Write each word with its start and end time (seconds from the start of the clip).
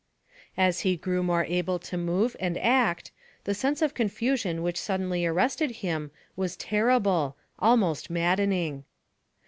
As 0.57 0.79
he 0.79 0.97
grew 0.97 1.21
more 1.21 1.45
able 1.45 1.77
to 1.77 1.95
move 1.95 2.35
and 2.39 2.57
act, 2.57 3.11
the 3.43 3.53
sense 3.53 3.83
of 3.83 3.93
confusion 3.93 4.63
which 4.63 4.81
suddenly 4.81 5.27
arrested 5.27 5.69
him 5.85 6.09
was 6.35 6.57
terrible 6.57 7.37
almost 7.59 8.09
maddening. 8.09 8.83